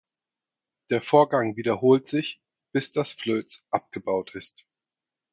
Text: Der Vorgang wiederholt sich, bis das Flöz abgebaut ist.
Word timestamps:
Der 0.89 1.03
Vorgang 1.03 1.57
wiederholt 1.57 2.07
sich, 2.09 2.41
bis 2.73 2.91
das 2.91 3.13
Flöz 3.13 3.63
abgebaut 3.69 4.33
ist. 4.33 4.65